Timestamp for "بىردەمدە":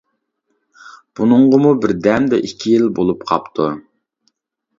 1.83-2.41